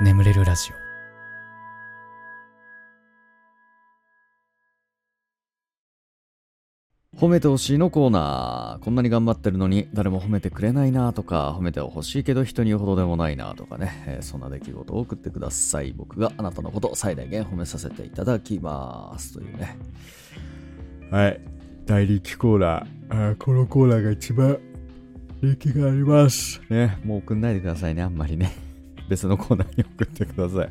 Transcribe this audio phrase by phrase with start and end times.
[0.00, 0.76] 眠れるラジオ
[7.18, 8.84] 褒めてほしいのコーナー。
[8.84, 15.92] こんなに頑張ってるのに誰も褒めてくれないなとか、褒めてほしいけど人に言うほどでもないなとかね、えーそんな出来事を送ってください。
[15.96, 19.34] 僕があなたのことを最大限褒めさせていただきます。
[19.34, 19.76] というね。
[21.10, 21.40] はい。
[21.86, 22.86] 大人気コーナー。
[23.10, 24.60] あーこのコーナーが一番
[25.42, 26.60] 人気があります。
[26.70, 28.67] ね、もう送んないでくださいね、あんまりね。
[29.08, 30.70] 別のコーナーに送ってください。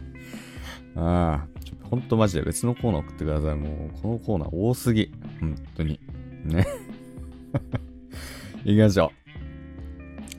[0.96, 3.56] ああ、ちょっとほんとマジで別のコーナー送ってください。
[3.56, 5.12] もう、このコーナー多すぎ。
[5.40, 6.00] 本当に。
[6.46, 6.66] ね。
[8.64, 9.28] 行きましょう。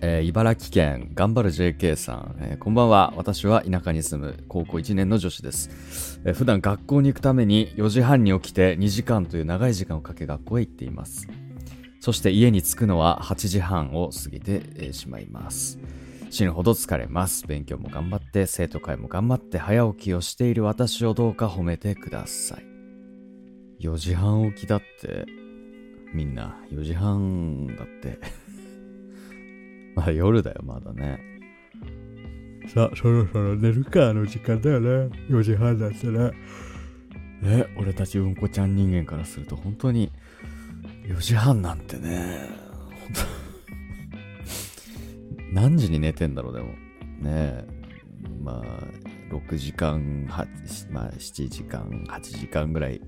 [0.00, 11.26] えー茨城県頑張る JK さん、えーこんばんは私は田舎に住む高校1年の女子です、えー普段学校に行くために4時半に起きて2時間という長い時間をかけ学校へ行っています
[11.98, 15.78] そして家に着くのは8時半を過ぎてえーしまいます。
[16.30, 17.46] 死ぬほど疲れます。
[17.46, 22.64] 勉強も頑張って、生徒会も頑張って早起きをしている私をどうか褒めてください。
[23.80, 25.26] 4時半起きだって、
[26.12, 28.18] みんな4時半だって。
[29.96, 31.18] まだ夜だよ、まだね。
[32.68, 34.88] さあ、そろそろ寝るかの時間だよね。
[35.30, 36.32] 4時半だったら。
[37.42, 40.10] え、俺たちうんこちゃん人間からすると本当に
[41.06, 42.50] 4時半なんてね、
[42.90, 43.37] 本当
[45.52, 46.66] 何時に寝てんだろう、でも。
[46.66, 46.74] ね
[47.24, 47.64] え。
[48.42, 50.46] まあ、6時間、は
[50.90, 53.00] まあ、7時間、8時間ぐらい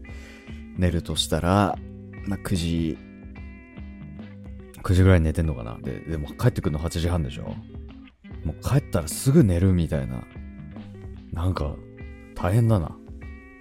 [0.76, 1.78] 寝るとしたら、
[2.26, 2.98] まあ、9時、
[4.82, 5.78] 9時ぐらい寝てんのかな。
[5.82, 7.54] で、でも帰ってくるの8時半でしょ
[8.44, 10.24] もう帰ったらすぐ寝るみたいな。
[11.32, 11.74] なんか、
[12.34, 12.96] 大変だな。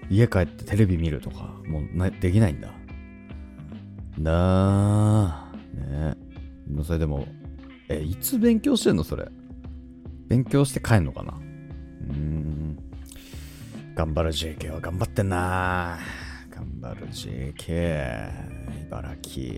[0.09, 2.73] 家帰ってテレビ見るとか、もうなできないんだ。
[4.19, 6.11] だー。
[6.11, 6.16] ね
[6.69, 7.27] もうそれでも、
[7.90, 9.28] え、いつ勉強してんのそれ？
[10.28, 11.34] 勉強して帰んのかな？
[11.34, 12.78] うん。
[13.96, 15.98] 頑張る JK は頑張ってんな
[16.52, 18.30] 頑張る JK。
[18.88, 19.56] 茨城。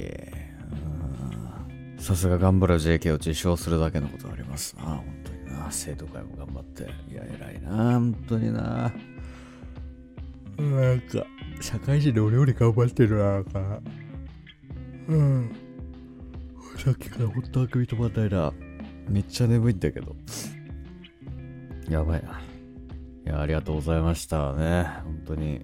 [1.98, 4.84] さすが頑張る JK を自称するだけのことありますな。
[4.84, 5.68] 本当にな。
[5.70, 6.90] 生徒会も頑張って。
[7.12, 7.94] いや、偉いな。
[7.94, 8.92] 本当にな。
[10.58, 11.26] なんか、
[11.60, 13.82] 社会人で俺より頑張ってるな、なんか。
[15.10, 15.52] うん。
[16.84, 18.52] さっきからほんとあくび止まんないな。
[19.08, 20.16] めっちゃ眠いんだけど。
[21.88, 22.42] やばいな。
[23.24, 24.88] いや、ありがとうございましたね。
[25.04, 25.62] 本当に。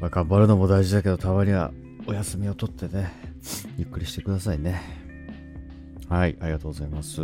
[0.00, 1.70] まあ、頑張るのも大事だけど、たまには
[2.06, 3.12] お休みを取ってね、
[3.76, 4.80] ゆっくりしてくださいね。
[6.08, 7.20] はい、ありがとうございます。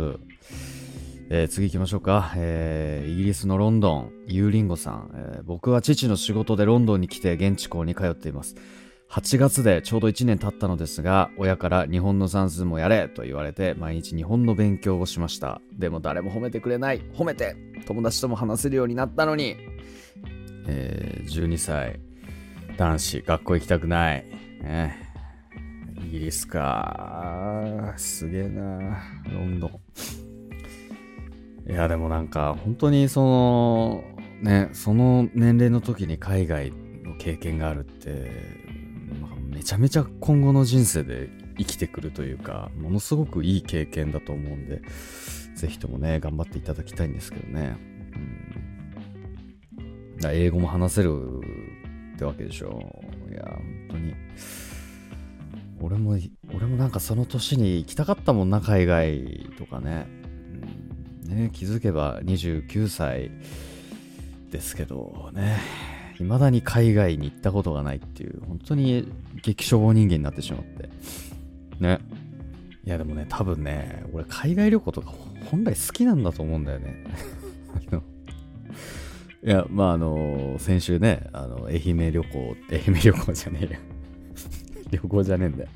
[1.31, 8.53] えー次行きましょうか、えーイギリスのロンドン、ユーリンゴさん、えー僕は父の仕事でロンドンに来て現地校に通っています。
[9.13, 15.61] 8月でちょうど1年経ったのですが、親から日本の算数もやれと言われて毎日日本の勉強をしました。
[15.77, 17.01] でも誰も褒めてくれない。
[17.13, 19.55] 褒めて友達とも話せるようになったのに。
[20.65, 21.99] えー12歳、
[22.75, 24.25] 男子、学校行きたくない。
[24.63, 24.97] ね、
[26.07, 27.93] イギリスか。
[27.97, 29.03] すげえな。
[29.31, 29.67] ロンド
[31.67, 31.71] ン。
[31.71, 34.03] いや、でもなんか、本当にその、
[34.41, 36.71] ね、その年齢の時に海外
[37.03, 38.72] の経験があるって、
[39.63, 44.81] めちゃめちゃ今後の人生で生きてくるというか、ものすごくいい経験だと思うんで、
[45.55, 47.77] ぜひともね、頑張っていただきたいんですけどね。
[49.77, 51.17] うん、だ英語も話せる
[52.15, 53.01] ってわけでしょ。
[53.31, 54.13] いや、本当に。
[55.79, 56.17] 俺も、
[56.53, 60.07] 俺もなんかその年に行きたかったもんな、海外とかね。
[61.25, 63.31] うんね気づけば29歳
[64.51, 65.57] ですけどね。
[66.23, 69.11] 未だに海外に行ったことがないっていう、本当に
[69.41, 70.89] 激小人間になってしまって。
[71.79, 71.99] ね。
[72.85, 75.13] いやでもね、多分ね、俺海外旅行とか
[75.49, 77.03] 本来好きなんだと思うんだよね。
[77.91, 78.03] あの
[79.43, 83.79] いや、まああの、先週ね、あの、愛媛旅行、愛媛旅行じゃねえや。
[84.91, 85.69] 旅行じゃねえんだよ。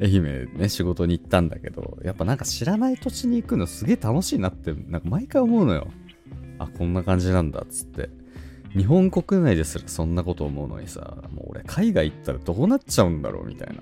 [0.00, 5.88] 愛媛ね、仕事に行ったんだけど、やっぱなんか知らない土地に行くのすげえ楽しいなって、なんか毎回思うのよ。
[6.58, 8.10] あ、こんな感じなんだっつって。
[8.78, 13.76] 日本国内ですらそんなこと思うのにさ、もう俺海外行ったらどうなっちゃうんだろうみたい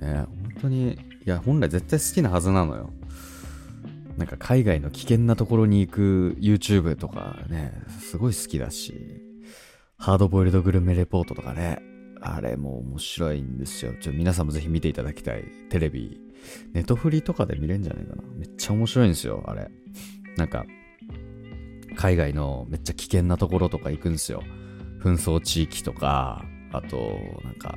[0.00, 0.14] な。
[0.14, 2.90] ね、本当に、いや、本来絶対好きなはずなのよ。
[4.16, 9.22] なんか海外の危険なところに行く YouTube とかね、すごい好きだし、
[9.98, 11.82] ハードボイルドグルメレポートとかね、
[12.22, 13.92] あれも面白いんですよ。
[14.00, 15.44] ちょ、皆さんもぜひ見ていただきたい。
[15.68, 16.18] テレビ、
[16.72, 18.22] ネトフリとかで見れんじゃないかな。
[18.36, 19.70] めっちゃ面白いんですよ、あれ。
[20.38, 20.64] なんか、
[22.00, 24.42] 海外のめっちゃ危険なところとか行くんですよ。
[25.00, 27.76] 紛争地域とか、あと、なんか、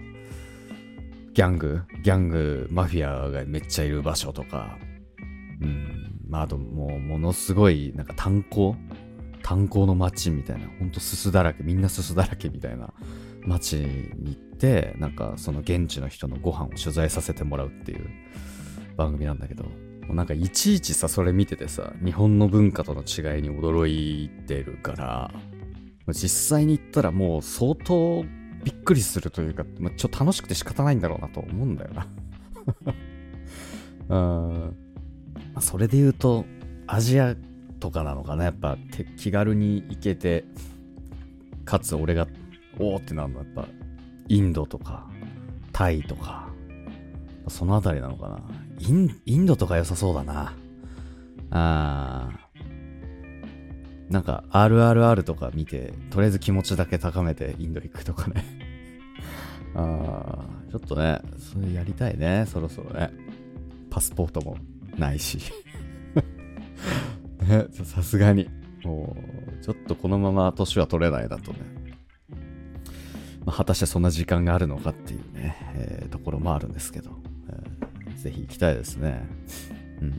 [1.34, 4.78] ギャング、ギャング、マフィアがめっちゃいる場所とか、
[5.60, 8.78] うん、まあ、あともう、ものすごい、なんか炭鉱？
[9.42, 12.94] 炭鉱の街みたいな、ほんとすすだらけ、みんなすすだらけみたいな。
[13.46, 18.08] 街に行って、なんかその現地の人のご飯を取材させてもらうっていう
[18.96, 19.66] 番組なんだけど、
[20.08, 25.32] もうなんかいちいちさ、それ見ててさ、日本の文化との違いに驚いてるから、
[26.08, 28.24] 実際に行ったらもう相当
[28.64, 32.08] びっくりするというか、まあちょっと楽しくて仕方ないんだろうなと思うんだよな。
[34.10, 34.76] うん。
[35.54, 36.46] まあ、それで言うと、
[36.88, 37.36] アジア
[37.80, 38.78] とかなのかな、やっぱ
[39.18, 40.46] 気軽に行けて、
[41.66, 42.28] かつ俺が、
[42.80, 43.68] おおってなるのはやっぱ、
[44.28, 45.08] インドとか、
[45.72, 46.43] タイとか、
[47.48, 48.40] そのあたりなのかな。
[48.80, 50.54] インインドとか良さそうだな。
[51.52, 52.44] あー。
[54.12, 58.46] なんか RRR とか見て、とりあえず気持ちだけ高めてインド行くとかね
[59.76, 63.12] あー、ちょっとね、それやりたいね、そろそろね。
[63.90, 64.58] パスポートも
[64.98, 65.40] ないし
[67.42, 68.50] ね、さすがに。
[68.84, 69.16] も
[69.60, 71.60] う、ちょっとこのまま年は取れないだとね。
[73.46, 77.12] まあ、果たしてそんな時間があるのかっていうね、えー、ところもあるんですけど、
[78.24, 79.28] ぜひ行きたいですね。
[80.02, 80.10] うん。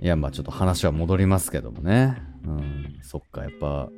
[0.00, 2.16] いや、まあちょっと話は戻りますけどもね。
[2.44, 3.88] うん、そっか、やっぱ、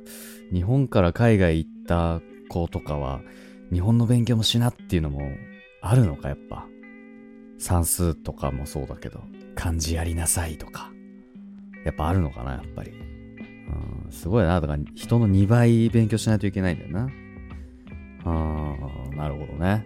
[0.53, 3.21] 日本から海外行った子とかは、
[3.73, 5.31] 日本の勉強もしなっていうのも
[5.81, 6.67] あるのか、やっぱ。
[7.57, 9.23] 算数とかもそうだけど、
[9.55, 10.91] 漢字やりなさいとか、
[11.85, 12.91] やっぱあるのかな、やっぱり。
[12.91, 14.61] うん、すごいな。
[14.61, 17.09] だから人の2倍勉強しないといけないんだよな。
[18.25, 19.85] あー、なるほどね。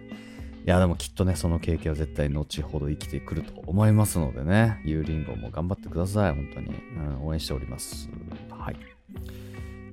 [0.66, 6.74] いや、でもきっとね、その経験は絶対後ほど生きてくると思いますのでね、ゆうりんごも頑張ってください、本当に。
[6.96, 8.10] うん、応援しております。
[8.50, 8.76] はい。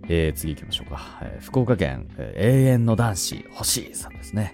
[0.09, 1.19] えー、次行きましょうか。
[1.21, 4.51] えー、福岡県、えー、永遠の男子、星さんですね。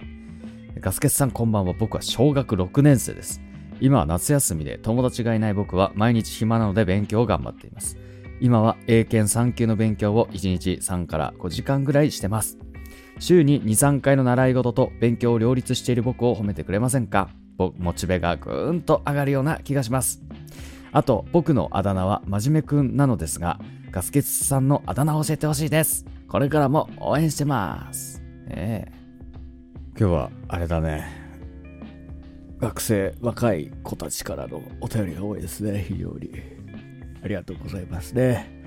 [0.78, 1.72] ガスケツさんこんばんは。
[1.72, 3.40] 僕は小学6年生です。
[3.80, 7.96] 今は夏休みで友達がいない僕は毎日暇なので勉強を頑張っています。
[8.42, 12.58] 今は英検3級の勉強を1日3から5時間ぐらいしてます。
[13.20, 17.30] 週に2、3回の習い事と勉強を両立している僕を褒めてくれませんか？
[17.58, 20.22] モチベがぐーんと上がるような気がします。
[20.92, 26.06] あと、僕のあだ名は真面目くんなのですが、ガスケツさんのあだ名を教えてほしいです。
[26.26, 28.22] これからも応援してます。
[28.48, 28.92] ええ。
[29.98, 31.06] 今日はあれだね。
[32.58, 35.84] 学生若い子たちからのお便りが多いですね。
[35.86, 36.30] 非常に。
[37.22, 38.64] ありがとうございますね。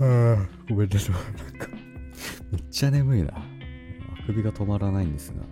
[0.00, 0.36] ああ
[0.68, 1.14] ごめんなさい。
[1.14, 1.68] なんか
[2.52, 3.32] めっちゃ眠いな。
[3.36, 3.42] あ
[4.26, 5.42] くびが止まらないんですが。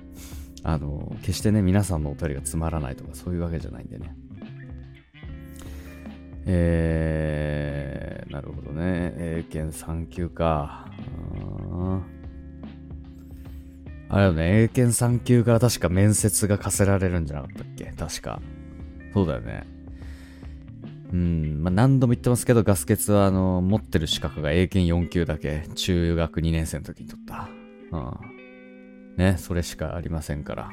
[0.66, 4.16] あの決してね皆さんのお便りがつまらないとかそういうわけじゃないんでね。
[6.46, 9.14] えー、なるほどね。
[9.16, 10.90] 英検3級か。
[14.08, 17.86] あれよね、英検3級から確か面接が課せられるんじゃなかったっけ？
[17.96, 18.40] 確か。
[19.12, 19.66] そうだよね。
[21.14, 27.48] うん、まあ、何度も言ってますけど、ガス欠は、あの、持ってる資格が英検4級だけ、中学2年生の時に取った。
[27.92, 29.16] うん。
[29.16, 30.70] ね、それしかありませんから。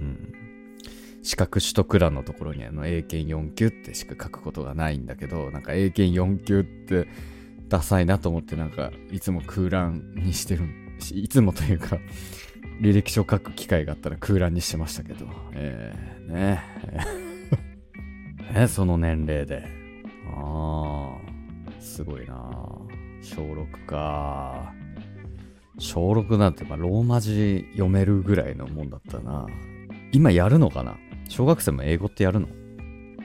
[0.00, 0.32] うん。
[1.22, 7.06] 資格取得欄のところにあの、英検4級ってしか書くことがないんだけど、なんか英検4級って、
[7.68, 10.62] ダサいなと思ってなんか、いつも空欄にしてる
[11.12, 11.98] いつもというか、
[12.82, 16.60] 履歴書書く機会があったら空欄にしてましたけど、えー、ね
[18.54, 19.64] え、その年齢で。
[20.36, 22.34] ああ、すごいな
[23.20, 24.72] 小6か。
[25.78, 29.46] 小6なんて、まあ、ローマ字読めるぐらいのもんだったな。
[30.12, 30.96] 今やるのかな？
[31.28, 32.46] 小学生も英語ってやるの？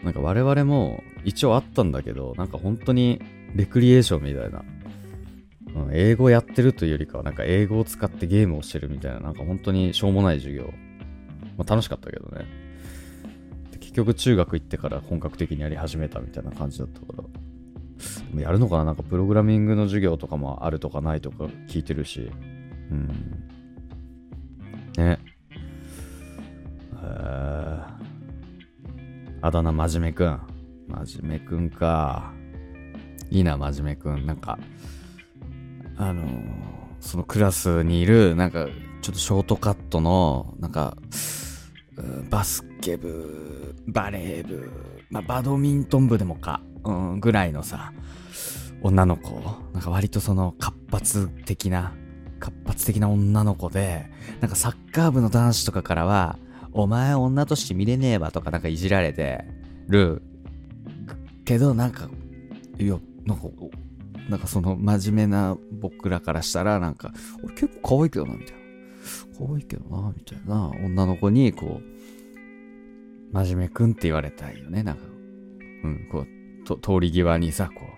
[0.04, 3.22] なんか我々も一応あったんだけど、なんか本当に
[3.54, 4.64] レクリエーションみたいな
[5.76, 10.74] うん、英語やってるというよりかは、なんか英語を使ってゲームをしてるみたいな、なんか本当にしょうもない授業。
[11.58, 12.46] まあ楽しかったけどね。
[13.90, 17.08] 結局中学行ってから本格的にやり始めたみたいな感じだったか
[18.36, 18.40] ら。
[18.40, 18.86] やるのかな？
[18.86, 22.30] なんかプログラミングの授業とかもあるとかないとか聞いてるし。
[22.92, 23.08] うん。
[24.96, 25.18] ね。
[27.02, 27.84] え、
[29.42, 30.40] あだ名真面目くん。
[30.88, 32.32] 真面目くんか。
[33.32, 34.28] いいな、真面目くん。
[34.28, 34.60] なんか、
[35.98, 36.26] あの
[37.00, 38.68] そのクラスにいる、なんか、
[39.02, 40.96] ちょっとショートカットの、なんか、
[42.30, 44.72] バスケ部、バレー部、
[45.10, 47.94] まあ、バドミントン部でもか、うん、ぐらいのさ、
[48.82, 49.42] 女の子、
[49.74, 51.94] なんか割とその活発的な、
[52.40, 56.38] 活発的な女の子で、なんかサッカー部の男子とかからは、
[56.72, 59.44] お前女として見れねえわとかなんかいじられて
[59.88, 60.22] る
[61.46, 62.10] けど、なんか、
[62.78, 63.48] いや、なんか、
[64.30, 67.12] なんかその真面目な僕らからしたらなんか、
[67.44, 68.60] 俺結構可愛いけどな、みたいな。
[69.48, 71.99] 可愛いけどな、みたいな女の子にこう、
[73.32, 75.04] 真面目くんって言われたいよね、なんか。
[75.84, 77.90] うん、こう、と通り際にさ、こう、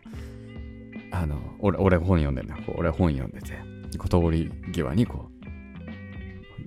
[1.12, 2.62] あの、俺、俺本読んでんだよ。
[2.66, 3.54] こう俺本読んでて、
[3.98, 5.46] こう通り際にこう、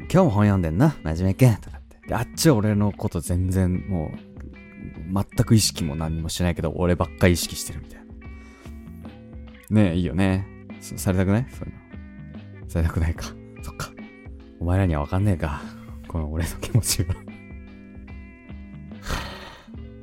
[0.01, 2.09] 今日も本読んでんな、真面目けんとかって。
[2.09, 4.19] で、あっちは俺のこと全然もう、
[5.13, 8.01] 全く意識も何もしないけど、俺ばっか意識してるみたい
[9.71, 9.83] な。
[9.83, 10.47] ねえ、いいよね。
[10.81, 11.47] されたくない？
[11.51, 12.71] そういうの。
[12.71, 13.25] されたくないか。
[13.63, 13.91] そっか。
[14.61, 15.63] お前らにはわかんねえか。
[16.07, 17.15] この俺の気持ちが。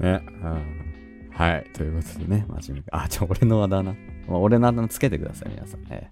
[0.01, 1.29] ね、うん。
[1.31, 1.65] はい。
[1.73, 3.95] ということでね、真面目あ、じゃあ俺のあだ名。
[4.27, 5.81] 俺のあだ名つけてください、皆さん。
[5.89, 6.09] え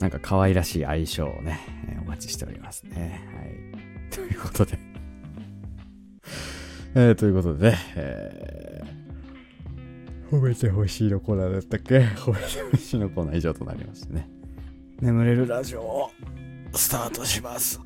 [0.00, 3.26] なんか可愛らしい相性をね、えーお待ちしておりますね。
[3.34, 4.10] はい。
[4.14, 4.78] ということで。
[6.94, 11.98] えー、ということで、えー、褒めてほしいのコーナーだったっけ？
[12.16, 14.28] 褒めてほしいのコーナー以上となりましてね。
[15.00, 16.10] 眠れるラジオを
[16.72, 17.80] スタートします。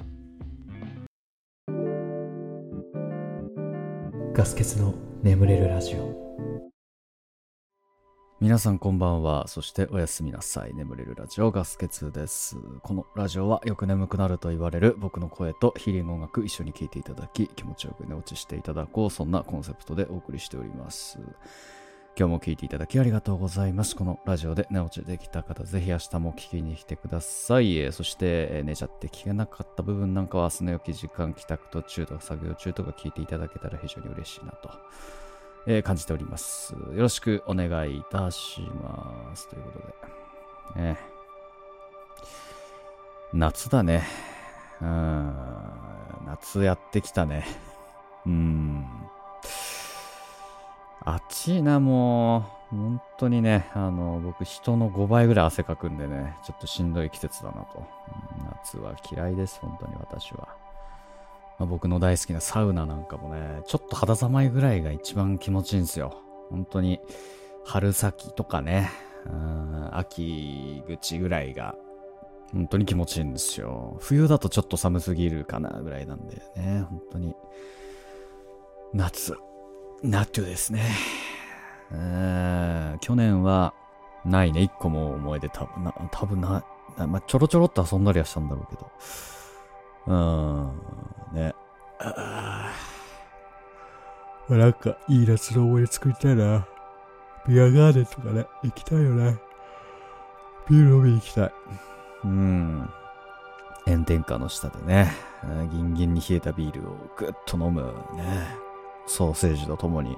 [4.33, 6.31] ガス欠の眠れるラジオ
[8.41, 9.49] 皆さんこんばんは。
[9.49, 10.73] そしておやすみなさい。
[10.73, 12.57] 眠れるラジオガスケツです。
[12.83, 19.11] このラジオはよく眠くなると言われる僕の声とヒーリング音楽一緒に聴いていただき気持ちよく寝落ちしていただこう。
[19.11, 21.19] そんなコンセプトでお送りしております。
[22.19, 23.97] 今日も聴いていただきありがとうございます。
[23.97, 27.79] このラジオで寝落ちできた方、ぜひ明日も聞きに来てください。
[27.79, 34.71] えそして、えー寝ちゃって聞けなかった部分なんかは明日の良き時間、帰宅途中とか作業中とか聞いていただけたら非常に嬉しいなと。
[35.67, 36.75] えー感じております。
[36.75, 39.49] よろしくお願いいたします。
[39.49, 39.71] というこ
[40.75, 40.83] とで。
[40.83, 40.99] ね、
[43.33, 44.03] 夏だね。
[44.83, 45.35] うん。
[46.27, 47.47] 夏やってきたね。
[48.27, 48.87] うん。
[51.05, 52.61] 暑いな、もう。
[52.71, 57.83] 本当にね、あの、僕人の5倍ぐらい汗かくんでね、ちょっとしんどい季節だなと。
[58.63, 60.49] 夏は嫌いです、本当に私は。
[61.59, 66.23] まあ、僕の大好きなサウナなんかもね、ちょっと肌寒いぐらいが一番気持ちいいんですよ。
[66.49, 67.01] 本当に、
[67.67, 68.91] 春先とかね、
[69.27, 71.75] うん秋口ぐらいが、
[72.53, 73.97] 本当に気持ちいいんですよ。
[74.01, 77.35] 冬だとちょっと寒すぎるかなぐらいなんでね、本当に、
[78.93, 79.37] 夏、
[80.03, 80.83] 夏ですね。
[81.93, 83.75] うん去年は、
[84.25, 86.65] ないね、一個も思い出多分な、多分な、
[86.97, 88.91] なまあ、ちょろちょろっと遊んだりはしたんだろうけど。
[90.07, 91.55] うーん、ね。
[91.99, 92.73] あ
[94.49, 96.67] なんかいい夏の思い出作りたいな。
[97.47, 99.39] ビアガーデンとかね、行きたいよね。
[100.69, 101.53] ビール飲みに行きたい。
[102.25, 102.91] ーうん。
[103.87, 105.13] 炎天下の下でね、
[105.45, 107.83] うんギンギンに冷えたビールをぐっと飲む
[108.17, 108.70] ね。
[109.11, 110.17] ソーセージとともに。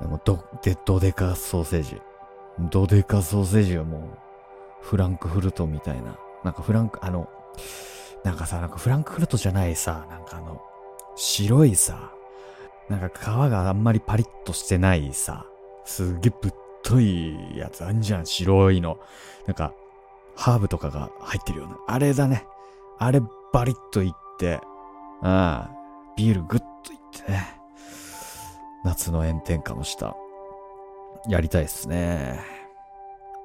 [0.00, 2.00] でもど、で、どでかソーセージ。
[2.70, 4.02] どでかソーセージがもう、
[4.82, 6.18] フランクフルトみたいな。
[6.44, 7.28] なんかフランク、あの、
[8.22, 10.60] なんかさ、なんかフランクフルトじゃないさ、なんかあの、
[11.16, 12.12] 白いさ、
[12.90, 15.46] なんか皮があんまりパリッとしてないさ、
[15.86, 18.98] すげえぶっといやつあんじゃん、白いの。
[19.46, 19.72] なんか、
[20.36, 21.78] ハーブとかが入ってるような。
[21.86, 22.46] あれだね。
[22.98, 24.60] あれバリッといって、
[25.22, 25.70] ああ、
[26.16, 27.53] ビールグッといってね。
[28.84, 30.14] 夏の炎天下の下、
[31.26, 32.40] やりたいっすね。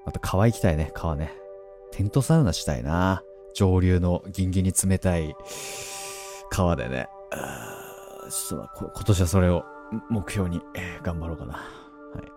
[0.05, 1.33] また川行きたいね、川ね。
[1.91, 3.23] テントサウナしたいな。
[3.55, 5.35] 上流のギンギンに冷たい
[6.49, 7.07] 川でね。
[8.29, 9.63] ちょっと今年はそれを
[10.09, 10.61] 目標に、
[11.03, 11.53] 頑張ろうかな。
[11.53, 12.31] はい。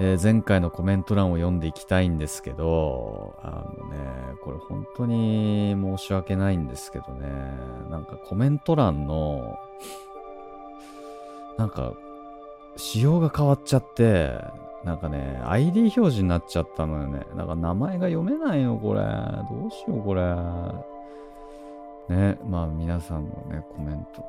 [0.00, 3.98] えー前回のコメント欄を読んでいきたいんですけど、あのね、
[4.42, 7.28] これ本当に申し訳ないんですけどね、
[7.90, 9.56] なんかコメント欄の、
[11.56, 11.94] なんか、
[12.76, 14.34] 仕様が変わっちゃって、
[14.84, 17.22] なんかね、ID 表示になっちゃったのよね。
[17.36, 19.00] なんか名前が読めないの、これ。
[19.00, 20.22] どうしよう、これ。
[22.08, 24.24] ね、まあ皆さんのね、コメント。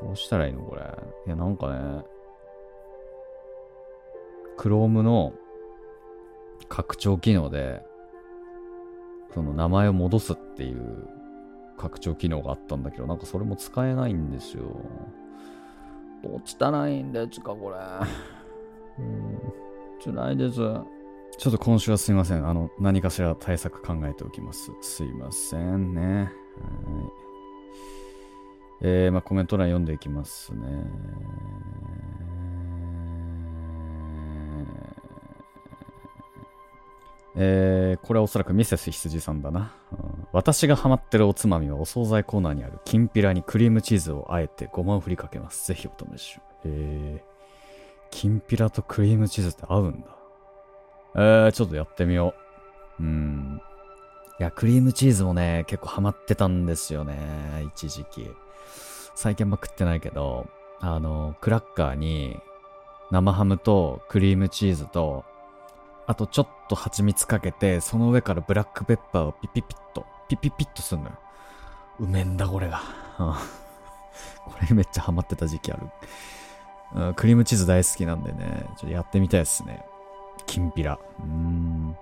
[0.00, 0.82] うん、どうしたらいいの、これ。
[1.26, 2.04] いや、なんかね、
[4.56, 5.32] Chrome の
[6.68, 7.82] 拡張機能で、
[9.34, 11.08] その名前を戻すっていう
[11.76, 14.64] 拡張機能があったんだけど、なんかそれも使えないんですよ。
[16.22, 17.76] どう汚いんですか、これ。
[18.98, 19.38] うん、
[20.02, 20.56] 辛いです。
[20.56, 22.48] ちょっと今週はすいません。
[22.48, 24.72] あの、何かしら対策考えておきます。
[24.80, 26.02] すいませんね。
[26.02, 26.30] はい。
[28.82, 30.66] えー、まあコメント欄読んでいきますね。
[37.38, 40.05] えー、これはおそらくミセス羊さんだな、うん
[40.36, 45.66] 私がハマってるおつまみはお惣菜コーナーにあるきんぴらにクリームチーズをあえてごまを振りかけます。
[45.68, 46.40] ぜひお試しを。
[46.40, 47.24] へえ、
[48.10, 50.08] きんぴらとクリームチーズって合うんだ。
[51.14, 52.34] えー、ちょっとやってみよ
[53.00, 53.02] う。
[53.02, 53.62] うん。
[54.38, 57.64] いや、クリームチーズもね、結構ハマってたんですよね。
[57.74, 58.30] 一時期。
[59.14, 60.48] 最近あんま食ってないけど、
[60.80, 62.38] あの、クラッカーに、
[63.10, 65.24] 生ハムとクリームチーズと、
[66.06, 71.18] あとちょっと蜂蜜かけて、その上からブラックペッパーをピピピッと、ピピピッとすんのよ。
[72.00, 72.80] うめんだ、これが。
[73.18, 75.86] これめっちゃハマってた時期ある。
[76.94, 79.84] うんクリームチーズ大好きなんでね、ちょっとやってみたいですね。
[80.46, 80.98] きんぴら。
[81.20, 81.96] うん。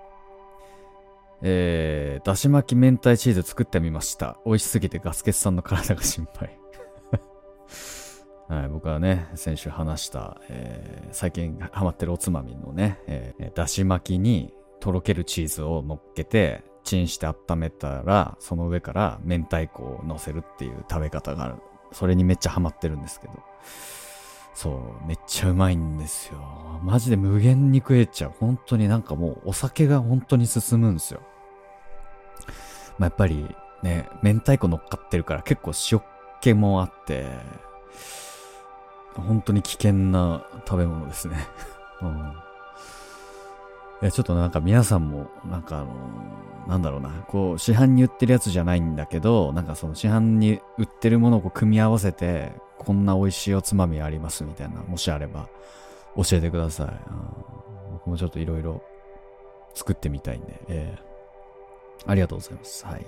[1.41, 4.37] えー、だし巻き明太チーズ作ってみました。
[4.45, 6.57] 美味しすぎてガスケツさんの体が心配。
[8.47, 21.55] はい、僕はね、先週話した、えー最近ハマってるおつまみのね、えーだし巻きにとろけるチーズを乗っけて、チンして温めたら、その上から明太子を乗せるっていう食べ方がある。
[21.91, 23.33] それにめっちゃハマってるんですけど。
[24.53, 26.39] そう、めっちゃうまいんですよ。
[26.81, 28.33] マジで無限に食えちゃう。
[28.39, 31.19] 本当になんかもうお酒が本当に進むんですよ。
[32.97, 36.01] まあ、やっぱりね、明太子乗っかってるから結構塩
[36.41, 37.27] 気もあって、
[39.15, 41.37] 本当に危険な食べ物ですね。
[42.01, 42.33] うん。
[44.01, 45.87] いや、ちょっとなんか皆さんも、なんかあの
[46.67, 55.47] なんだろうな、こう、市販に売ってるやつじゃないんだけど、なんかその市販に売ってるものをこう組み合わせて、こんな美味しいおつまみありますみたいな、もしあれば、
[56.15, 56.87] 教えてください。
[56.87, 57.55] うん
[58.05, 58.83] 僕もちょっといろいろ
[59.73, 61.05] 作ってみたいんで、ええ
[62.05, 62.85] ありがとうございます。
[62.85, 63.05] はい。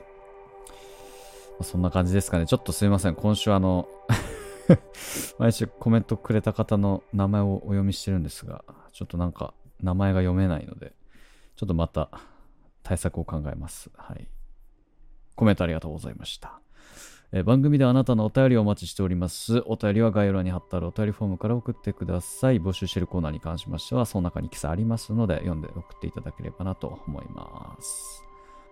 [1.61, 2.47] そんな感じですかね。
[2.47, 3.15] ちょっとすいません。
[3.15, 3.87] 今週あの、
[5.37, 10.93] 毎週コメントくれた方の名前をお読みしてるんですが、ちょっとなんか名前が読めないので、
[11.55, 12.09] ちょっとまた
[12.83, 13.89] 対策を考えます。
[13.95, 14.27] はい。
[15.35, 16.59] コメントありがとうございました。
[17.33, 19.61] え番組ではあなたのお便りをお待ちしております。
[19.65, 22.61] お便りは概要欄に貼ってあるお便りフォームから送ってください。
[22.61, 28.23] 募集しているコーナーに関しましては、その中に記載ありますので、読んで送っていただければなと思います。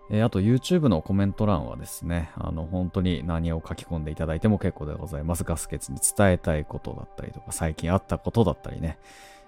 [0.08, 5.44] えーあと YouTube のコメント欄はですね、あの本当に何を書き込んでいただいても結構でございます。
[5.44, 8.98] ガスケツに伝えたいことだったりとか、最近あったことだったりね、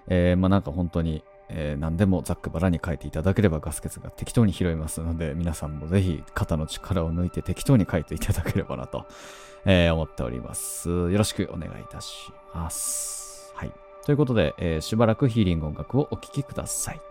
[0.07, 9.05] えーまあなんか本当に、えー何でもざっくばらに書いていただければガスケツが適当に拾いますので、皆さんもぜひ肩の力を抜いて適当に書いていただければなと、
[9.65, 10.89] えー思っております。
[10.89, 13.51] よろしくお願いいたします。
[13.55, 13.71] はい。
[14.05, 17.08] ということで、えーしばらくヒーリング音楽をお聴きください。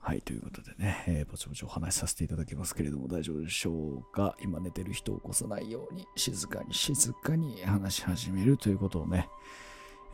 [0.00, 9.28] はい、ということでね、えー、ぼちぼちお話しさせていただきますけれども大丈夫でしょうか今寝てる人を起こさないように静かに静かに話し始めるということをね、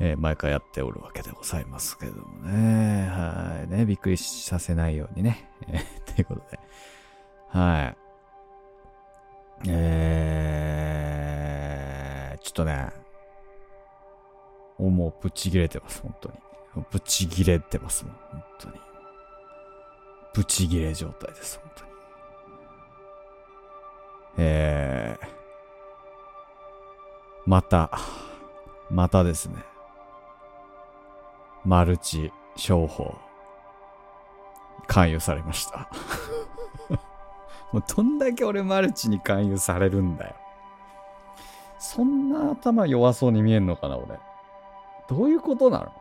[0.00, 3.06] えー、毎回やっておるわけでございますけれどもね。
[3.08, 3.70] はい。
[3.70, 5.48] ね、びっくりさせないようにね。
[6.16, 6.58] ということで。
[7.48, 7.96] はい。
[9.68, 12.90] えー、ちょっとね、
[14.78, 16.34] もうぶち切れてます、本当に。
[16.90, 18.74] ぶち切れてますもん、本当に。
[20.34, 21.90] ブチギレ状態です、本当に。
[24.38, 25.26] えー、
[27.46, 27.90] また、
[28.90, 29.64] またですね。
[31.64, 33.14] マルチ商法、
[34.88, 35.88] 勧誘されました。
[37.72, 40.34] もうどんだけ俺マルチに勧誘されるんだよ。
[41.78, 44.18] そんな頭弱そうに見えんのかな、俺。
[45.08, 45.92] どういうことなの？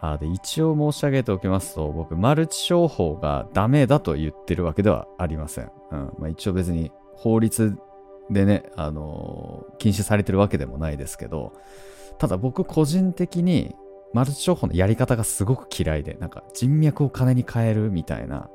[0.00, 5.70] あで一応申し上げておきますと、僕、マルチ商法がダメだと言ってるわけではありません。
[5.90, 7.76] うんまあ、一応別に法律
[8.30, 11.52] でね、あのー、禁止されてるわけでもないですけど、
[12.18, 13.74] ただ僕個人的に
[14.12, 18.48] マルチ商法のやり方がすごく嫌いで、なんか人脈を金に変えるみたいな、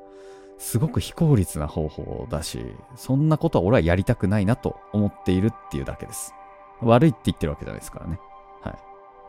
[0.58, 2.60] すごく非効率な方法だし、
[2.96, 6.32] そんなことは俺はやりたくないなと思っているっていうだけです。
[6.80, 8.18] 悪いって言ってるわけじゃないですからね。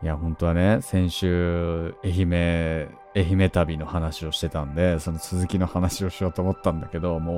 [0.03, 7.33] いや、本当はね、先週、愛媛、愛媛旅の話をしてたんで、その続きの話をしようと思ったんだけど、も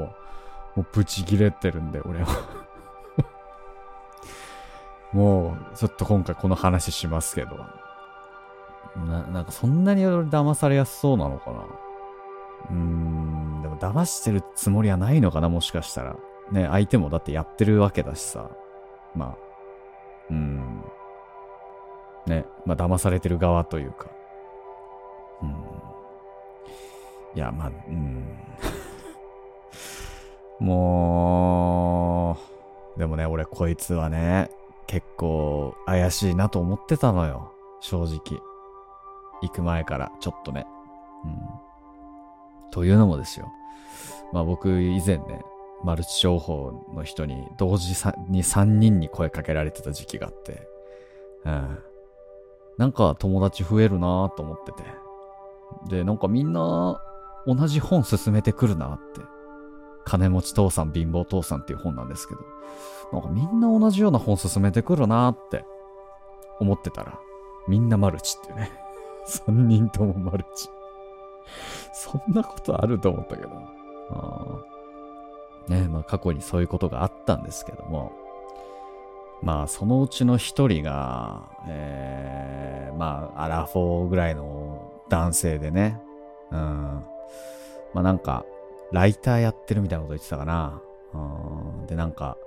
[0.75, 2.27] う、もうブチ切れてるんで、俺は
[5.13, 7.57] もう、ちょっと今回この話しますけど。
[9.07, 11.59] な、なんかそんなに俺騙されやすそうなのかな
[12.71, 16.15] うーん、でも騙してるつもりはないのかな、もしかしたら。
[16.51, 18.49] ね、相手もだってやってるわけだしさ。
[19.15, 19.35] まあ、
[20.29, 20.68] うーん。
[22.25, 24.09] ね、まあ、騙されてる側というか。
[25.41, 25.49] うん。
[27.35, 28.25] いや、まあ、うん。
[30.65, 32.37] も
[32.95, 34.49] う、でもね、俺こいつはね、
[34.87, 37.53] 結構怪しいなと思ってたのよ。
[37.79, 38.41] 正直。
[39.41, 40.65] 行く前から、ちょっとね。
[41.23, 41.37] うん。
[42.71, 43.51] というのもですよ。
[44.33, 45.43] まあ僕以前ね、
[45.83, 47.89] マルチ商法の人に同時
[48.27, 50.67] に3人に声かけられてた時期があって、
[51.45, 51.79] うん。
[52.79, 54.83] なんか友達増えるなと思ってて。
[55.89, 57.01] で、なんかみんな
[57.45, 59.21] 同じ本進めてくるなって。
[60.05, 62.41] 金持ち父さん、貧乏父さんっていう本なんですけど。
[63.11, 65.65] なんかみんな同じような本進めてくるなって
[66.61, 67.19] 思ってたら、
[67.67, 68.71] みんなマルチっていうね。
[69.27, 70.69] 3人ともマルチ。
[71.91, 73.49] そんなことあると思ったけど。
[74.11, 74.45] あ
[75.67, 78.13] ねまあ過去にそういうことがあったんですけども。
[79.41, 85.99] まあ、そのうちの一人が、えー、まあ、アラフォーぐらいの男性でね、
[86.51, 86.57] うん。
[87.93, 88.45] まあなんか、
[88.91, 90.81] ライターやってるみたいなこと言ってたかな。
[91.13, 92.37] うん、で、なんか、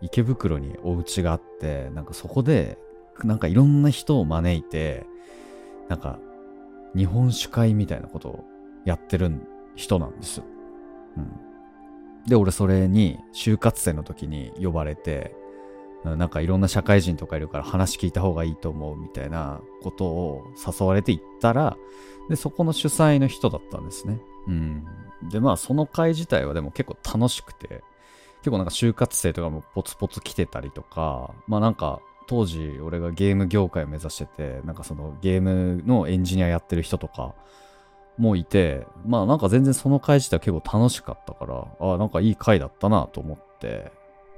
[0.00, 2.78] 池袋にお家があって、なんかそこで、
[3.24, 5.04] なんかいろんな人を招いて、
[5.88, 6.18] なんか、
[6.96, 8.44] 日本酒会みたいなことを
[8.84, 9.30] やってる
[9.74, 10.42] 人なんです。
[11.16, 11.30] うん。
[12.26, 15.34] で、俺それに、就活生の時に呼ばれて、
[16.04, 21.76] なんかいろんな社会人とかいるから話聞いた方がいいと思うみたいなことを誘われて行ったら、
[22.28, 24.20] で、そこの主催の人だったんですね。
[24.46, 24.84] うん。
[25.30, 27.82] で、まあその会自体はでも結構楽しくて、
[28.40, 37.34] 結構なんか就活生とかもポツポツ来てたりとか、まあなんか当時俺がゲーム業界を目指してて、なんかそのゲームのエンジニアやってる人とか
[38.18, 43.90] もいて、まあなんか全然その会自体結構楽しかったから、ああ、なんかいい会だったなと思って、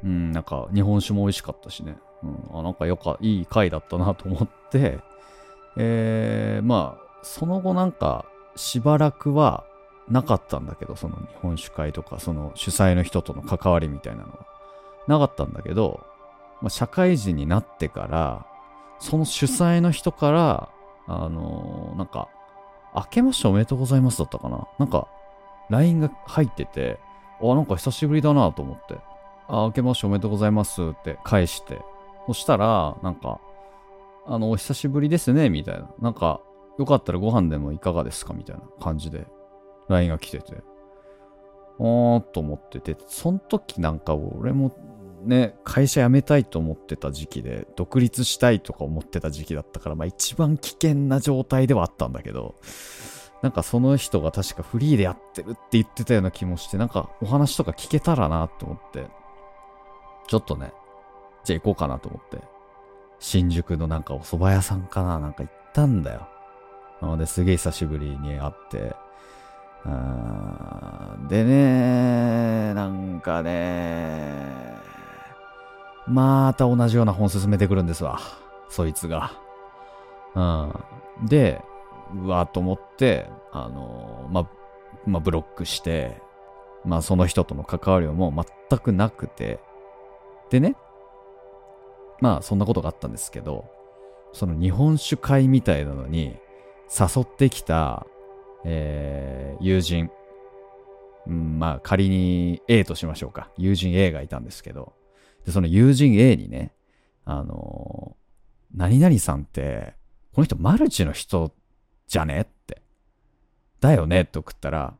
[0.05, 1.97] うん、なんか日本酒も美味しかったしね。
[2.23, 4.99] うん、あ、なんかよか、いい回だったなと思って、
[5.77, 9.65] えー、まあ、その後なんか、しばらくは
[10.09, 14.47] なかったんだけど、その日本酒会とか、その主催の人との関わりみたいなのは。
[15.07, 16.01] なかったんだけど、
[16.61, 18.47] まあ、社会人になってから、
[18.99, 20.69] その主催の人から、
[21.07, 22.29] あのー、なんか、
[22.95, 24.69] 明けましておめでとうございますだったかな。
[24.79, 25.09] なんか、
[25.71, 26.99] LINE が入ってて、
[27.41, 28.99] あ、なんか久しぶりだなと思って。
[29.53, 30.81] あ、明けましておめでとうございます。
[30.81, 31.81] って返して、
[32.27, 33.41] そしたら、なんか、
[34.27, 35.91] あの、お久しぶりですね、みたいな。
[36.01, 36.41] なんか、
[36.79, 38.33] よかったらご飯でもいかがですか？
[38.33, 39.27] みたいな感じで、
[39.89, 40.63] LINE が来てて、
[41.79, 42.79] おーと思って。
[42.79, 44.71] て、その時なんか俺も
[45.25, 52.55] ね、会社辞めたいと思ってた時期で、独立したいとか思ってた時期だったから、まあ一番危険な状態ではあったんだけど、
[53.43, 59.07] なんかその人が確かフリーでやってるって言ってたような気もして、なんかお話とか聞けたらなって思って、
[60.31, 60.73] ちょっとね、
[61.43, 62.39] じゃあ行こうかなと思って、
[63.19, 66.29] 新宿のなんかお蕎麦屋さんかななんか行ったんだよ。
[67.03, 68.95] なので、すげえ久しぶりに会って、
[71.29, 74.77] でね、なんかね、
[76.07, 78.21] また同じような本進めてくるんですわ。
[78.69, 79.33] そいつが。
[80.37, 81.27] うん。
[81.27, 81.61] で、
[82.15, 84.47] うわーと思って、あのまあ、
[85.07, 86.23] ま、ブロックして、
[86.85, 89.59] まあ、その人との関わりはもう全くなくて、
[90.51, 90.77] でね、
[92.21, 93.71] まあ、そんなことがあったんですけど、
[94.33, 96.37] その日本酒会みたいなのに
[96.91, 98.07] 誘ってきた、
[98.65, 100.11] えー友人、
[101.27, 103.51] うん、まあ仮に A としましょうか。
[103.57, 104.95] 友人 A がいたんですけど、
[105.45, 106.73] で、その友人 A にね、
[107.25, 108.21] あのー
[108.73, 109.95] 何々さんって、
[110.33, 111.53] この人マルチの人
[112.07, 112.83] じゃねって。
[113.81, 114.95] だよねって送ったら、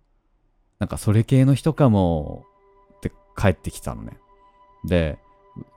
[0.81, 2.45] なんかそれ系の人かも
[2.97, 4.19] って帰ってきたのね。
[4.85, 5.19] で、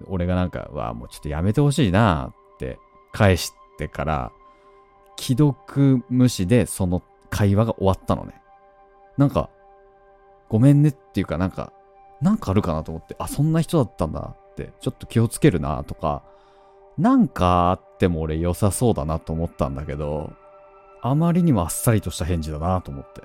[0.07, 2.77] 俺がなんか、わあ、もうちょっとやめてほしいなって
[3.11, 4.31] 返してから、
[5.19, 8.41] 既読無視でその会話が終わったのね。
[9.17, 9.49] なんか、
[10.49, 11.71] ごめんねっていうかなんか、
[12.21, 16.23] なんかあるかなと思って、あ、そんな人だったんだって、ちょっと気をつけるなとか、
[16.97, 20.33] なんかあっても俺良さそうだなと思ったんだけど、
[21.01, 23.21] あまりにもあっさりとした返事だなと思って。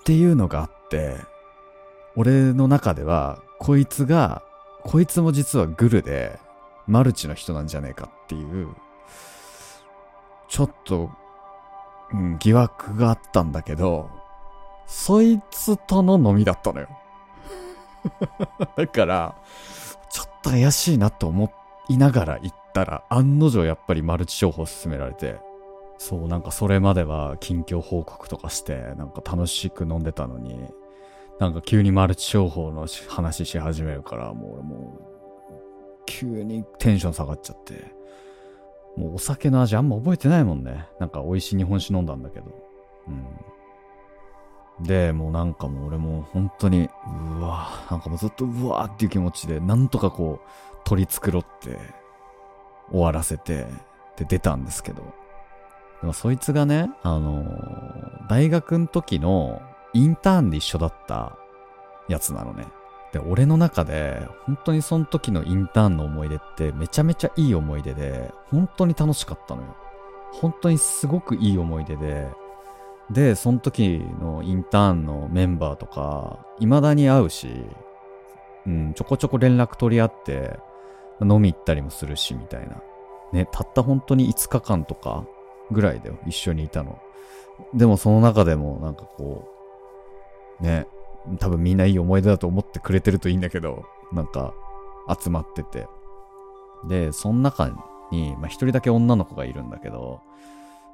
[0.00, 1.16] っていうのがあって、
[2.16, 4.42] 俺の中では、こいつが、
[4.84, 6.38] こいつも実はグルで、
[6.86, 8.74] マルチの人なんじゃねえかっていう、
[10.48, 11.10] ちょっと、
[12.10, 14.08] うん、疑惑があったんだけど、
[14.86, 16.88] そいつとの飲みだったのよ。
[18.76, 19.34] だから、
[20.08, 21.52] ちょっと怪しいなと思
[21.90, 25.38] いながら行ったら、案の定やっぱりマルチ商法を勧められて、
[25.98, 30.58] そう、なんかそれまでは近況報告とかして、なんか楽しく飲んでたのに、
[31.40, 37.94] なんか急にマルチ商法の話し始めるから、もう俺もう、急にテンション下がっちゃって、
[38.94, 40.86] もうお酒の味あんま覚えてないもんね。
[40.98, 42.46] なんか美味しい日本酒飲んだんだけど。
[43.08, 44.84] うん。
[44.84, 46.90] で、もうなんかもう俺も本当に、
[47.38, 50.48] うわなんかもうずっとうわーっていう気持ちで、なんとかこう、
[50.84, 51.78] 取り繕って、
[52.90, 53.66] 終わらせて、
[54.16, 55.02] で出たんですけど。
[56.02, 59.60] でもそいつがね、あのー大学の時の
[59.92, 61.36] インターンで一緒だった
[62.08, 62.66] やつなのね。
[63.12, 69.76] で、俺の中で、本当にその時のインターンの思い出ってめちゃめちゃいい思い出で、本当に楽しかったのよ。
[70.32, 72.28] 本当にすごくいい思い出で、
[73.10, 77.48] で、その時のインターンのメンバーとか、未だに会うし、
[78.66, 80.60] うん、ちょこちょこ連絡取り合って、
[81.20, 82.80] 飲み行ったりもするし、みたいな。
[83.32, 85.24] ね、たった本当に5日間とか
[85.70, 86.98] ぐらいだよ、一緒にいたの。
[87.74, 89.49] でもその中でもなんかこう、
[90.60, 90.86] ね、
[91.38, 94.54] 多分みんないい思い出だと思ってくれてるといいんだけど、なんか
[95.22, 95.86] 集まってて。
[96.88, 97.70] で、その中
[98.10, 100.20] に、まあ一人だけ女の子がいるんだけど、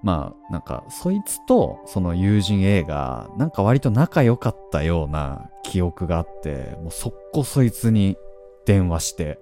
[0.02, 8.16] まあなんかそいつとその友人 A がなんか割と仲良かったような記憶があって、もう速攻そいつに
[8.66, 9.38] 電話して、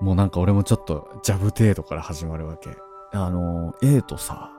[0.00, 2.70] もうなんか俺もちょっとジャブ程度から始まるわけ。
[3.12, 4.50] あの、A とさ、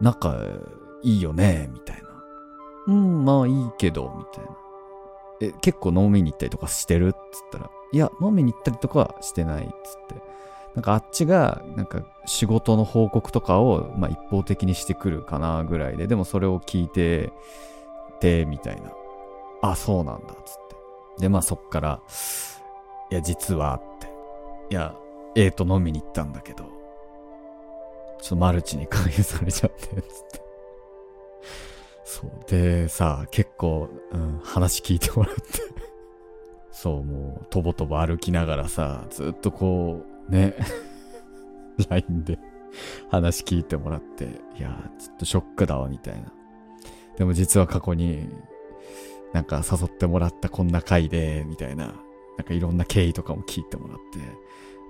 [0.00, 0.36] 仲
[1.02, 2.07] いいよね、みたいな。
[2.88, 4.50] うん、まあいいけど、みたいな。
[5.40, 7.08] え、結構飲みに行ったりとかしてる？
[7.08, 7.18] っつっ
[7.52, 9.74] たら、いや、飲みに行ったりとかはしてない、っつっ
[10.08, 10.16] て。
[10.74, 17.30] なんかあっちが、なんか仕事の報告とかを、まあ一方的にしてくるかな、ぐらいで、でもそれを聞いて、
[18.20, 18.90] て、みたいな。
[19.62, 20.54] あ、そうなんだ、つっ
[21.18, 21.22] て。
[21.22, 22.00] で、まあそっから、
[23.10, 24.08] いや、実は、って。
[24.70, 24.94] いや、
[25.34, 30.42] A と飲みに行ったんだけど、ちょっとマルチに勧誘されちゃって、つって。
[32.10, 32.30] そう。
[32.50, 35.42] で、さ、結構、うん、話聞いてもらって。
[36.72, 40.56] そう、もう、とぼとぼ歩きながらさ、ずっとこう、ね、
[41.90, 42.38] LINE で
[43.10, 46.32] 話聞いてもらって、いや、ちょっとショックだわ、みたいな。
[47.18, 48.26] でも実は過去に、
[49.34, 51.88] なんか誘ってもらったこんな回で、みたいな、
[52.38, 54.18] なんかいろんな経緯とかも聞いてもらって、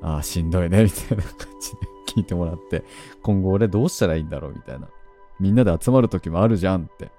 [0.03, 2.85] ああ、しんどいね、みたいな感じで聞いてもらって、
[3.23, 4.89] 今後俺どうしたらいいんだろう、みたいな。
[5.41, 7.11] みんなで集まる時もあるじゃんって。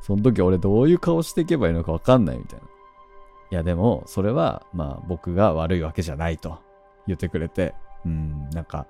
[0.00, 2.66] その時俺どういう顔していけばいいのかわかんないみたいな。
[3.50, 6.58] いやでも、それは、まあ僕が悪いわけじゃないと
[7.06, 8.86] 言ってくれて、うん、なんか、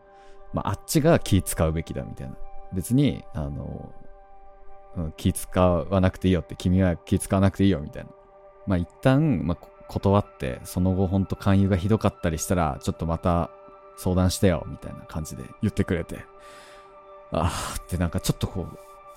[0.53, 2.37] まああっちが気使うべきだみたいな。
[2.73, 3.93] 別に、あの、
[5.17, 8.11] 気使わなくていいよって、君は気使わなくていいよみたいな。
[8.67, 13.51] まあ一旦、まあ断って、その後ほんと勧誘がひどかったりしたら、ちょっとまた
[13.97, 16.25] 相談してよみたいな感じで言ってくれて。
[17.43, 18.67] あーってなんかちょっとこ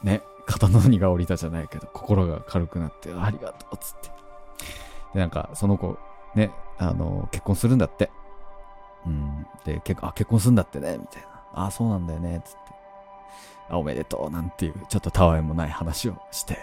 [0.04, 4.10] う、ね、肩の荷が下りたじゃないけど、心が軽くなって、ありがとうっつって。
[5.14, 5.98] で、なんか、その子、
[6.36, 8.10] ね、あの、結婚するんだって。
[9.06, 9.46] うん。
[9.66, 11.28] で、結あ、結婚するんだってね、みたいな。
[11.54, 12.60] ああ、そうなんだよね、つって。
[13.70, 16.58] あ、おめでとうなんていう、ちょっとたわいもない話をして、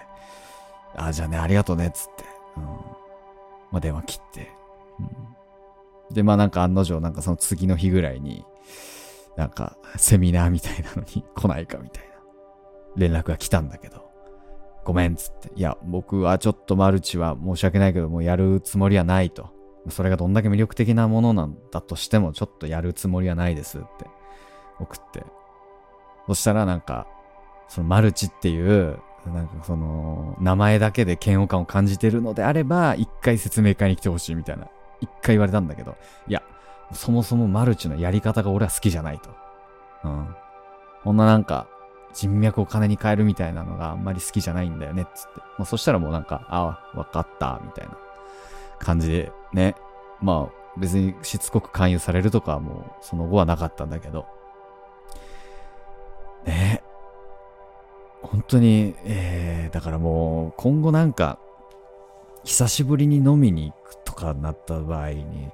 [0.97, 2.25] あ、じゃあね、ありがとうね、つって。
[2.57, 2.62] うん。
[3.71, 4.51] まあ、電話切って。
[5.01, 6.14] うん。
[6.14, 8.45] で、まあなんか案の定、なんかその次の日ぐらいに、
[9.37, 12.11] なんか、セミナーみたいなのに来ないかみたいな、
[12.97, 14.05] 連絡が来たんだけど、
[14.85, 15.51] ごめんっ、つって。
[15.57, 19.51] いや、僕はちょっとマルチは申し訳ないけど、もうやるつもりはないと。
[19.88, 24.07] それがどんだけ魅力的なものなんだとしても、ちょっとやるつもりはないですって
[24.79, 25.25] 送って。
[26.27, 27.07] そしたらなんか、
[27.68, 34.68] そのマルチっていう、なんかその、名前だけで嫌悪感を感じてるのであれば、一回説明会に来てほしいみたいな、
[35.01, 35.97] 一回言われたんだけど、
[36.29, 36.42] いや、
[36.94, 39.30] そもそもマルチのやり方が俺は好きじゃないと。
[40.04, 40.37] うん。
[41.02, 41.66] こんななんか、
[42.14, 45.40] 人脈を金に変えるみたいなのがあんまり好きじゃないんだよね、っつって。
[45.59, 47.96] まあ、そしたらもうなんか、ああ、わかった、みたいな
[48.78, 49.74] 感じで、ね。
[50.20, 54.26] まあ、別にしつこく勧誘されるとかはもう、その後はなかったんだけど。
[56.46, 56.83] ね
[58.22, 61.38] 本当に、えー、だからもう、今後なんか、
[62.44, 65.50] 久しぶりに飲みに行くとかなった場合に、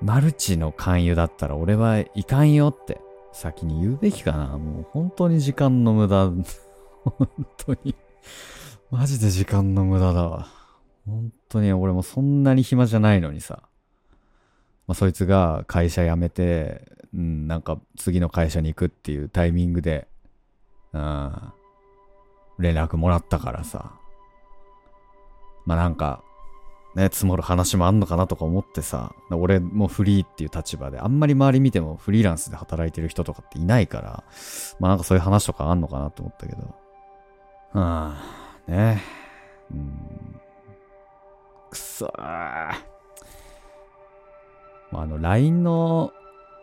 [0.00, 3.00] マルチの勧誘だったら俺はいかんよって
[3.32, 4.58] 先に言うべきかな。
[4.58, 6.30] もう本当に時間の無駄。
[7.04, 7.94] 本当に。
[8.90, 10.48] マジで時間の無駄だわ。
[11.06, 13.62] 本当に俺もそんなに暇じゃないのにさ。
[14.86, 16.82] まあ、そいつが会社辞めて、
[17.14, 20.08] うん、なんか次の会社に行くっていうタイミングで、
[20.92, 21.52] うん、
[22.58, 23.92] 連絡もらったからさ。
[25.66, 26.22] まあなんか、
[26.94, 34.24] ね、積もる話もあんのかなとか思ってさ、俺もフリーっていう立場で、あんまり周り見てもフリーランスで働いてる人とかっていないから、
[34.80, 36.62] まあなんかそういう話とかあんのかなと思ったけど。
[36.62, 36.72] は
[37.74, 38.16] あ、
[38.66, 39.02] ね。
[39.70, 40.40] うん。
[41.70, 42.10] くそー。
[44.90, 46.12] まああの、LINE の、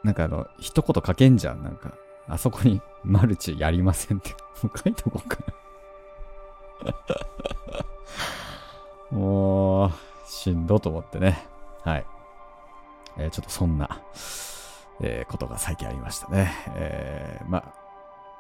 [0.04, 1.64] なんかあの、一言書けんじゃん。
[1.64, 1.94] なんか、
[2.28, 4.32] あそこに、マルチやりませんって。
[4.64, 5.54] もう書いとこうかな。
[9.18, 9.92] もう、
[10.26, 11.48] しんどと思ってね。
[11.84, 12.06] はい。
[13.18, 14.02] えーちょっとそんな、
[15.02, 16.52] えーことが最近ありましたね。
[16.76, 17.74] えーまあ、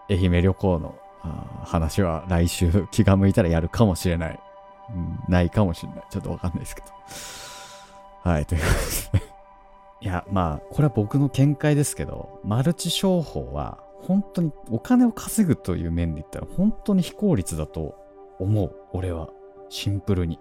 [0.09, 0.95] 愛媛旅行の
[1.63, 4.39] 話は来週気が向いたらやるかもしれない。
[4.89, 6.03] うん、ないかもしれない。
[6.09, 6.87] ちょっとわかんないですけど。
[8.29, 8.67] はい、というこ
[9.11, 9.25] とで。
[10.01, 17.95] いや、まあ、これは僕の見解ですけど、マルチ商法は、本当にお金を稼ぐという面で言ったら、本当に非効率だと
[18.37, 18.75] 思う。
[18.91, 19.29] 俺は。
[19.69, 20.39] シンプルに。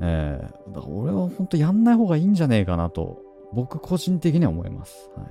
[0.00, 3.22] えー、だから俺は本当やんない方がいいんじゃねえかなと、
[3.52, 5.10] 僕個人的には思います。
[5.16, 5.26] はい。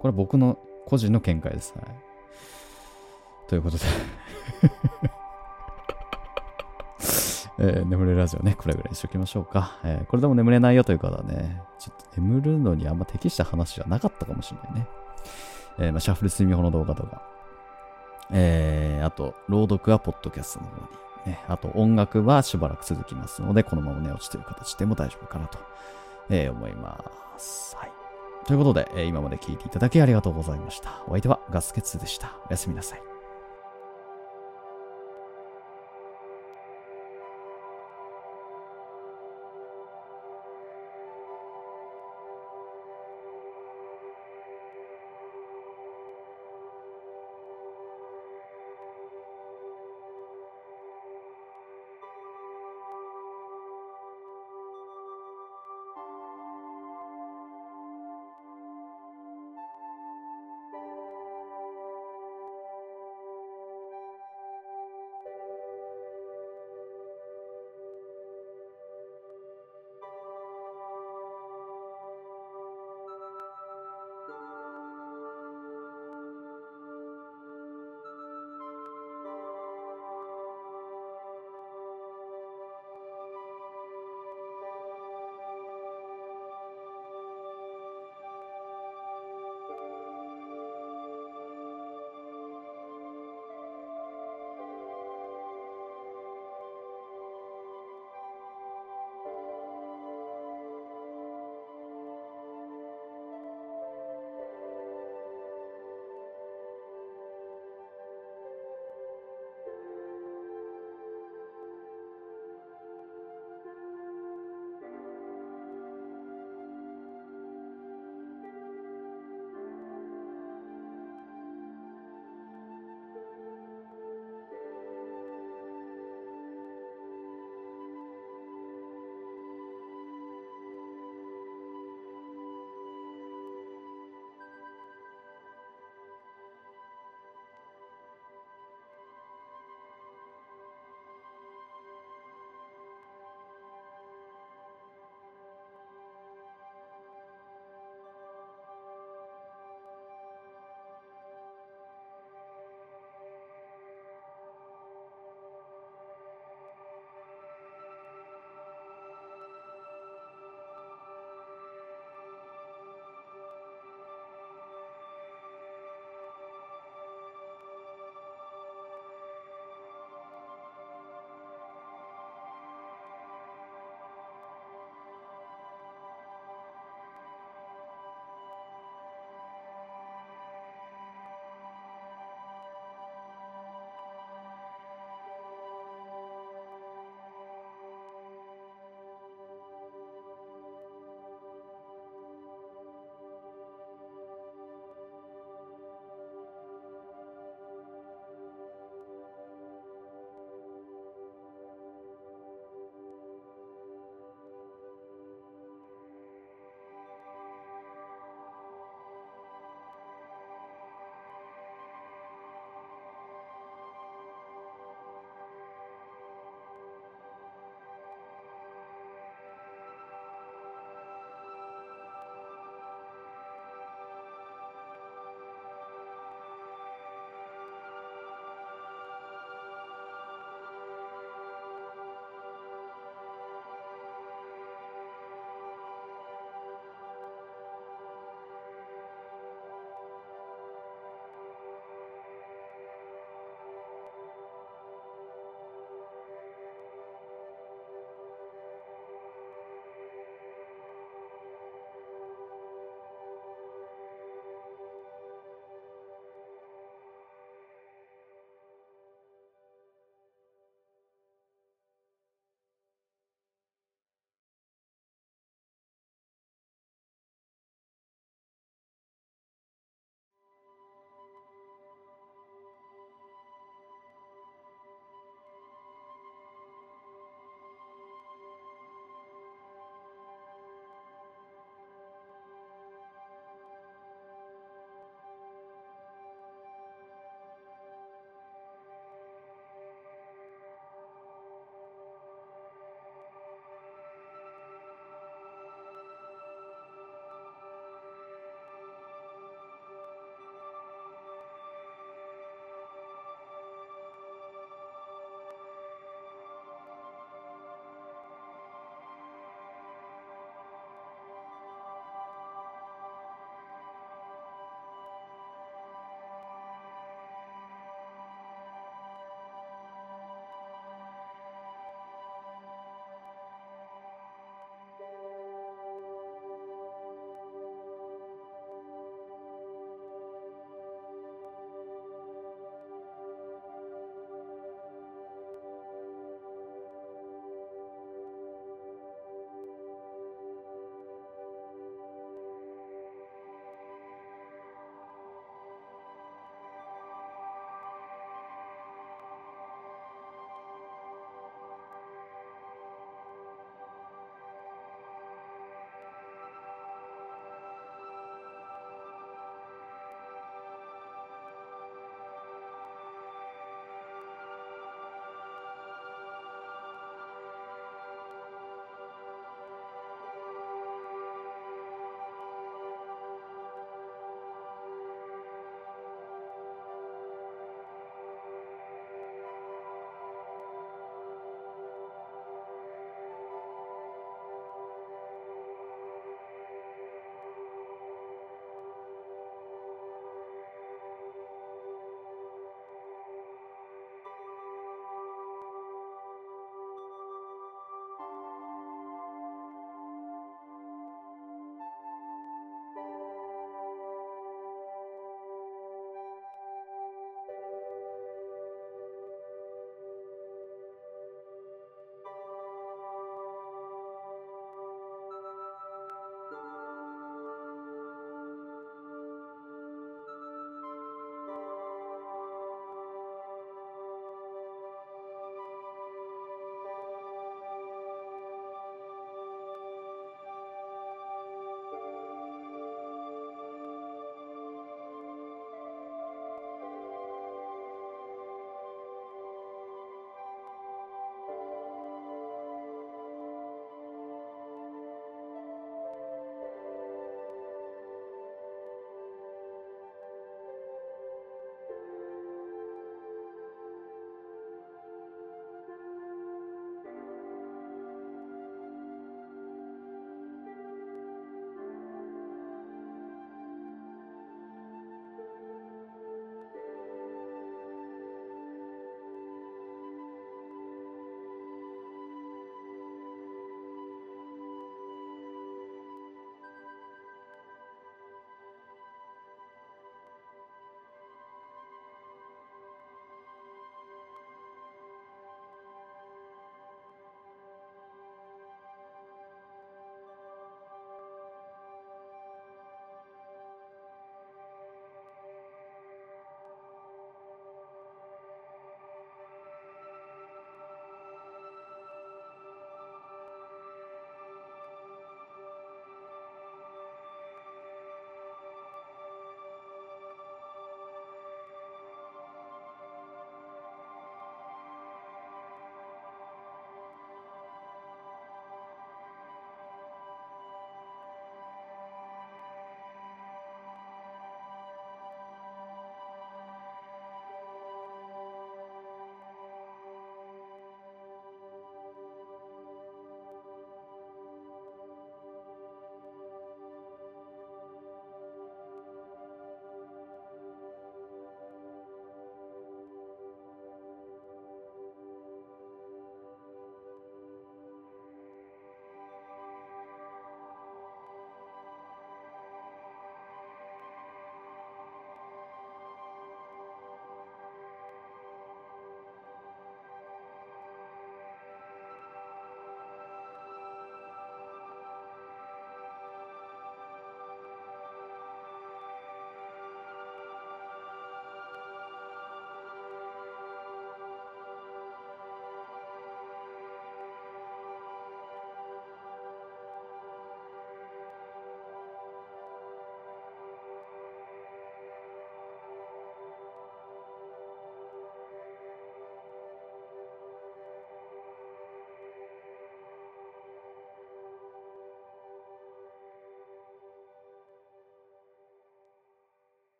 [0.00, 1.74] これ僕の個人の見解です。
[1.76, 1.86] はい。
[3.48, 3.84] ということで
[7.58, 9.78] えー眠れるラジオね、これぐらいにしときましょうか。
[9.84, 14.88] えーこれでも眠れないよという方はね、ちょっと眠るのにあんま適した話じゃなかったかもしれないね。
[15.78, 17.22] えーまあ、シャッフル睡眠法の動画とか、
[18.30, 20.82] えーあと、朗読はポッドキャストの方に、
[21.26, 25.58] ね、あと音楽はしばらく続きますので、このまま寝落ちという形でも大丈夫かなと、
[26.30, 27.76] えー思います。
[27.76, 27.92] はい。
[28.46, 31.02] ということで、えー今まで聴いていただきありがとうございました。
[31.06, 32.36] お相手はガスケツでした。
[32.48, 33.15] おやすみなさい。